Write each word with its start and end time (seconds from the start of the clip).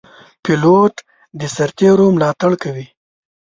پیلوټ 0.43 0.95
د 1.39 1.41
سرتېرو 1.55 2.05
ملاتړ 2.15 2.51
کوي. 2.63 2.85